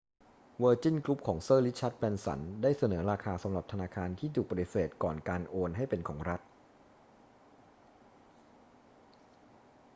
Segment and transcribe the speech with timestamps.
[0.59, 6.41] เวอร์จินกรุ๊ปของเซอร์ริชาร์ด แบรนสันได้เสนอราคาสำหรับธนาคารที่ถูกปฏิเสธก่อนการโอนให้เป็นของรัฐ